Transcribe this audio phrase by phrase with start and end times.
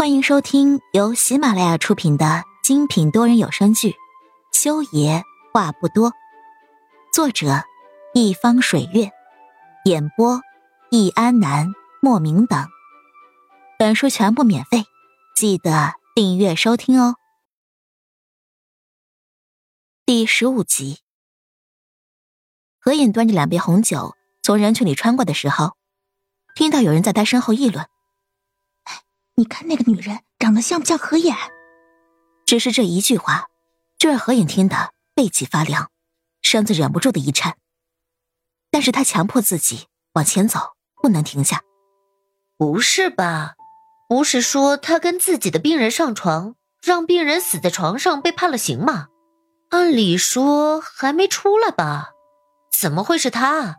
[0.00, 3.90] 欢迎收听由喜马拉雅出品的精品多人有声剧
[4.50, 5.22] 《修爷
[5.52, 6.10] 话不多》，
[7.12, 7.64] 作者：
[8.14, 9.10] 一方水月，
[9.84, 10.40] 演播：
[10.90, 11.68] 易安南、
[12.00, 12.66] 莫名等。
[13.78, 14.84] 本书全部免费，
[15.36, 17.16] 记得订阅收听哦。
[20.06, 21.00] 第十五集，
[22.78, 25.76] 何影端着两杯红酒从人群里穿过的时候，
[26.56, 27.86] 听到有人在他身后议论。
[29.40, 31.34] 你看那个女人长得像不像何眼？
[32.44, 33.46] 只是这一句话，
[33.98, 35.90] 就让何影听得背脊发凉，
[36.42, 37.56] 身子忍不住的一颤。
[38.70, 41.62] 但是他强迫自己往前走，不能停下。
[42.58, 43.54] 不是吧？
[44.10, 49.06] 不是说他跟自己的病人上床，让病人死在床上被判了刑吗？
[49.70, 52.10] 按理说还没出来吧？
[52.78, 53.76] 怎么会是他？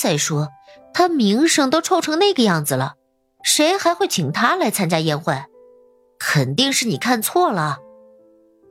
[0.00, 0.48] 再说
[0.94, 2.94] 他名声都臭成那个样子了。
[3.42, 5.34] 谁还会请他来参加宴会？
[6.18, 7.78] 肯定是你看错了。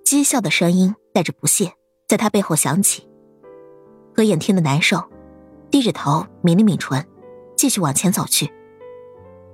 [0.05, 1.73] 讥笑的声音带着不屑，
[2.07, 3.07] 在他背后响起。
[4.15, 5.03] 何眼听得难受，
[5.71, 7.05] 低着头抿了抿唇，
[7.55, 8.51] 继续往前走去。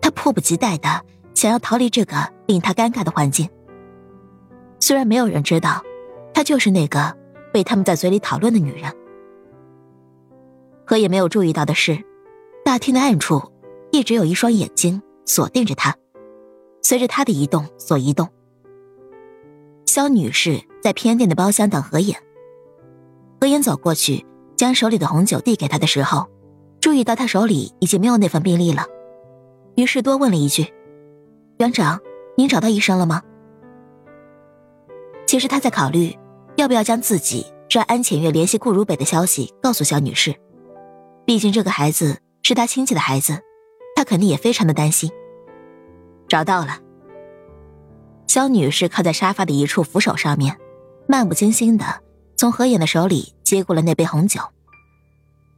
[0.01, 2.15] 他迫不及待的想要逃离这个
[2.47, 3.49] 令他尴尬的环境。
[4.79, 5.81] 虽然没有人知道，
[6.33, 7.15] 她就是那个
[7.51, 8.93] 被他们在嘴里讨论的女人。
[10.85, 12.03] 何也没有注意到的是，
[12.63, 13.51] 大厅的暗处。
[13.95, 15.95] 一直有一双眼睛锁定着他，
[16.81, 18.27] 随着他的移动所移动。
[19.85, 22.21] 肖女士在偏殿的包厢等何言。
[23.39, 24.25] 何言走过去，
[24.57, 26.27] 将手里的红酒递给他的时候，
[26.81, 28.85] 注意到他手里已经没有那份病历了，
[29.77, 30.73] 于是多问了一句
[31.59, 31.97] ：“园长，
[32.35, 33.23] 您找到医生了吗？”
[35.25, 36.13] 其实他在考虑，
[36.57, 40.35] 要不要将自己让安浅月联系顾如北的消息告诉肖女士，
[41.23, 43.39] 毕竟这个孩子是他亲戚的孩子。
[44.05, 45.11] 他肯定也非常的担心。
[46.27, 46.79] 找到了。
[48.27, 50.55] 肖女士靠在沙发的一处扶手上面，
[51.07, 52.03] 漫不经心的
[52.35, 54.41] 从何眼的手里接过了那杯红酒，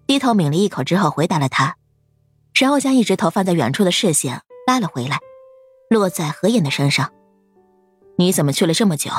[0.06, 1.76] 低头抿了一口之后回答了他，
[2.54, 5.20] 然后将一直投放在远处的视线拉了回来，
[5.90, 7.12] 落在何眼的身上。
[8.18, 9.12] 你怎么去了这么久？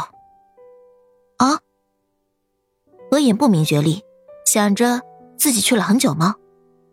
[1.37, 1.61] 啊？
[3.11, 4.03] 何眼不明觉厉，
[4.47, 5.03] 想着
[5.37, 6.37] 自己去了很久吗？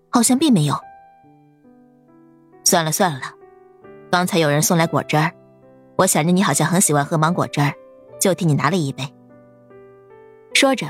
[0.09, 0.75] 好像并没有。
[2.65, 3.21] 算了算了，
[4.11, 5.31] 刚才有人送来果汁儿，
[5.97, 7.71] 我想着你好像很喜欢喝芒果汁儿，
[8.19, 9.03] 就替你拿了一杯。
[10.55, 10.87] 说着，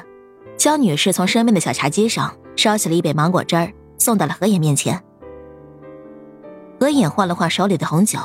[0.58, 5.04] 肖女士从身边的小茶几上烧起了一杯芒果汁儿，送到了何影面前。
[6.80, 8.20] 何影晃了晃手里的红酒，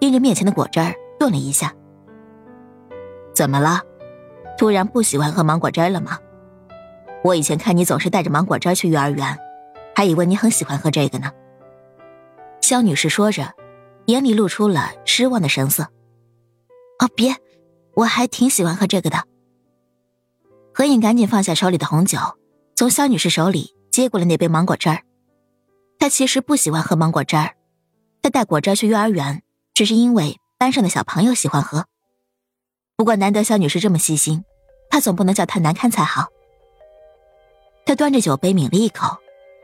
[0.00, 1.70] 盯着面前的果汁儿，顿了一下。
[3.34, 3.82] 怎么了？
[4.56, 6.18] 突然不喜欢喝芒果汁了吗？
[7.22, 9.38] 我以前看你总是带着芒果汁去幼儿园，
[9.94, 11.30] 还以为你很喜欢喝这个呢。
[12.66, 13.54] 肖女士说着，
[14.06, 15.84] 眼里露出了失望的神色。
[16.98, 17.32] 哦，别，
[17.94, 19.22] 我还挺喜欢喝这个的。
[20.74, 22.18] 何影赶紧放下手里的红酒，
[22.74, 25.04] 从肖女士手里接过了那杯芒果汁儿。
[26.00, 27.54] 她其实不喜欢喝芒果汁儿，
[28.20, 31.84] 她带果汁去幼儿园，只是因为班上的小朋友喜欢喝。
[32.96, 34.44] 不过难得肖女士这么细心，
[34.90, 36.26] 她总不能叫她难堪才好。
[37.84, 39.18] 她端着酒杯抿了一口，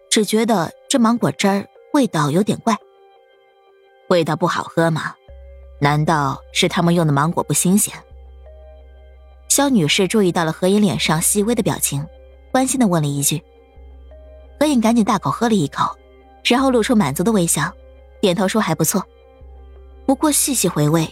[0.09, 2.79] 只觉得这芒果汁儿味道有点怪。
[4.13, 5.15] 味道不好喝吗？
[5.81, 7.95] 难道是他们用的芒果不新鲜？
[9.49, 12.07] 肖女士注意到了何影脸上细微的表情，
[12.51, 13.43] 关心的问了一句。
[14.61, 15.97] 何影赶紧大口喝了一口，
[16.45, 17.73] 然后露出满足的微笑，
[18.21, 19.03] 点头说还不错。
[20.05, 21.09] 不过细细回味，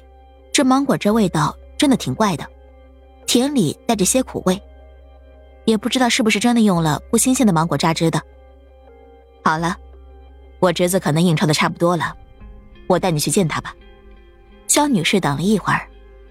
[0.52, 2.46] 这芒果汁味道真的挺怪的，
[3.26, 4.60] 甜里带着些苦味，
[5.64, 8.20] 也不知道是不是真的用了不新鲜的芒果榨汁的。
[9.42, 9.74] 好了，
[10.58, 12.14] 我侄子可能应酬的差不多了。
[12.90, 13.72] 我带你去见他吧。
[14.66, 15.88] 肖女士等了一会儿，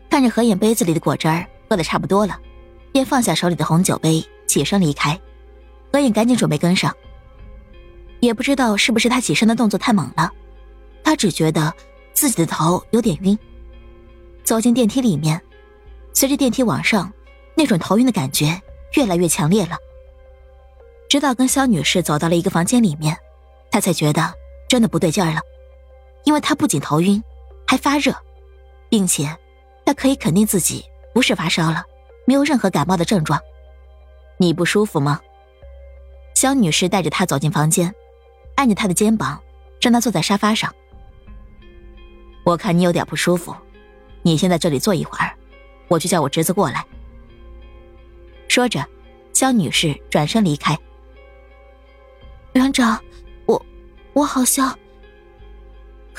[0.10, 2.38] 看着何影杯子里的果汁儿喝的差不多了，
[2.92, 5.18] 便放下手里的红酒杯，起身离开。
[5.94, 6.94] 何影赶紧准备跟上。
[8.20, 10.30] 也不知道是不是他起身的动作太猛了，
[11.02, 11.74] 他只觉得
[12.12, 13.40] 自己的头有点晕。
[14.44, 15.42] 走进电梯里面，
[16.14, 17.10] 随着电梯往上，
[17.56, 18.62] 那种头晕的感觉
[18.98, 19.78] 越来越强烈了。
[21.08, 23.16] 直到跟肖女士走到了一个房间里面，
[23.72, 24.34] 他才觉得
[24.68, 25.40] 真的不对劲儿了。
[26.24, 27.24] 因为他不仅头晕，
[27.66, 28.14] 还发热，
[28.90, 29.36] 并且
[29.86, 30.84] 他可以肯定自己
[31.14, 31.84] 不是发烧了，
[32.26, 33.40] 没有任何感冒的症状。
[34.38, 35.20] 你不舒服吗？
[36.36, 37.94] 肖女士带着他走进房间，
[38.56, 39.42] 按着他的肩膀，
[39.82, 40.74] 让他坐在沙发上。
[42.46, 43.56] 我看你有点不舒服，
[44.22, 45.36] 你先在这里坐一会儿，
[45.88, 46.86] 我去叫我侄子过来。
[48.48, 48.86] 说着，
[49.34, 50.78] 肖女士转身离开。
[52.54, 53.00] 园长，
[53.46, 53.66] 我，
[54.14, 54.78] 我好像。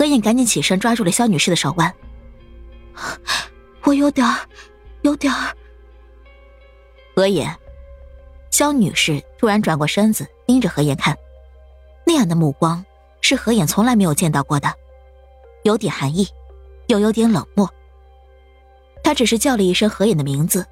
[0.00, 1.94] 何影赶紧起身，抓住了肖女士的手腕，
[3.84, 4.26] 我有点，
[5.02, 5.30] 有点。
[7.14, 7.54] 何言，
[8.50, 11.14] 肖女士突然转过身子，盯着何言看，
[12.06, 12.82] 那样的目光
[13.20, 14.72] 是何眼从来没有见到过的，
[15.64, 16.26] 有点寒意，
[16.86, 17.70] 又有点冷漠。
[19.04, 20.66] 他只是叫了一声何眼的名字，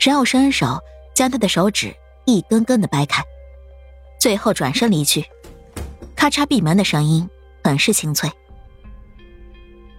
[0.00, 0.80] 然后伸手
[1.14, 1.94] 将他的手指
[2.24, 3.22] 一根根的掰开，
[4.18, 5.24] 最后转身离去。
[6.16, 7.30] 咔嚓闭门的声音
[7.62, 8.28] 很是清脆。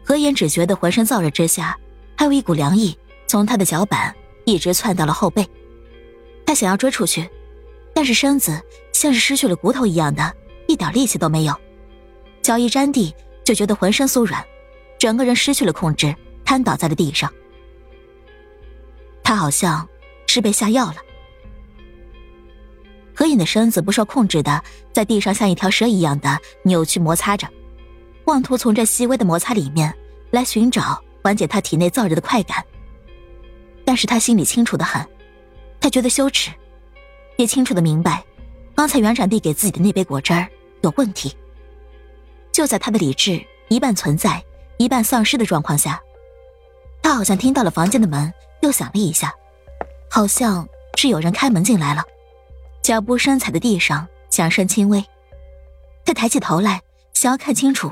[0.03, 1.77] 何言只觉得浑身燥热之下，
[2.17, 2.97] 还有一股凉意
[3.27, 4.15] 从他的脚板
[4.45, 5.47] 一直窜到了后背。
[6.45, 7.29] 他想要追出去，
[7.93, 8.59] 但是身子
[8.91, 10.33] 像是失去了骨头一样的，
[10.67, 11.53] 一点力气都没有。
[12.41, 13.13] 脚一沾地，
[13.43, 14.43] 就觉得浑身酥软，
[14.97, 17.31] 整个人失去了控制，瘫倒在了地上。
[19.23, 19.87] 他好像
[20.25, 20.95] 是被下药了。
[23.13, 24.63] 何影的身子不受控制的
[24.93, 27.47] 在地上像一条蛇一样的扭曲摩擦着，
[28.29, 29.91] 妄图从这细微的摩擦里面
[30.29, 32.63] 来寻找缓解他体内燥热的快感。
[33.83, 35.03] 但是他心里清楚的很，
[35.81, 36.51] 他觉得羞耻，
[37.37, 38.23] 也清楚的明白，
[38.75, 40.47] 刚才袁展递给自己的那杯果汁儿
[40.81, 41.35] 有问题。
[42.51, 44.43] 就在他的理智一半存在、
[44.77, 45.99] 一半丧失的状况下，
[47.01, 49.33] 他好像听到了房间的门又响了一下，
[50.07, 52.03] 好像是有人开门进来了。
[52.83, 55.03] 脚步声踩在地上，响声轻微。
[56.05, 56.83] 他抬起头来，
[57.15, 57.91] 想要看清楚